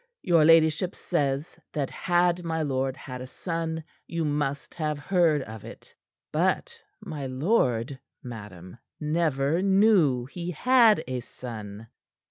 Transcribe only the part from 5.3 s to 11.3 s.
of it. But my lord, madam, never knew he had a